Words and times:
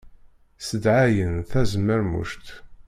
Ssedɛɛayen 0.59 1.33
tazemmermuct. 1.49 2.47